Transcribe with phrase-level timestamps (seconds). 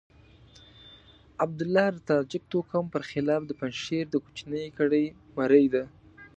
[1.43, 5.05] عبدالله د تاجک توکم پر خلاف د پنجشير د کوچنۍ کړۍ
[5.37, 5.83] مرۍ ده.